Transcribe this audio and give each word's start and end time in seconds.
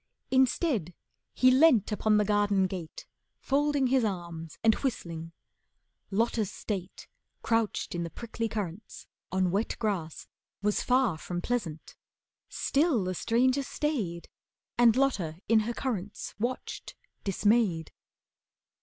Instead, 0.31 0.95
he 1.31 1.51
leant 1.51 1.91
upon 1.91 2.17
the 2.17 2.25
garden 2.25 2.65
gate, 2.65 3.05
Folding 3.37 3.85
his 3.85 4.03
arms 4.03 4.57
and 4.63 4.73
whistling. 4.73 5.31
Lotta's 6.09 6.51
state, 6.51 7.07
Crouched 7.43 7.93
in 7.93 8.01
the 8.01 8.09
prickly 8.09 8.49
currants, 8.49 9.05
on 9.31 9.51
wet 9.51 9.75
grass, 9.77 10.25
Was 10.63 10.81
far 10.81 11.19
from 11.19 11.39
pleasant. 11.39 11.95
Still 12.49 13.03
the 13.03 13.13
stranger 13.13 13.61
stayed, 13.61 14.27
And 14.75 14.95
Lotta 14.95 15.37
in 15.47 15.59
her 15.69 15.73
currants 15.75 16.33
watched, 16.39 16.95
dismayed. 17.23 17.91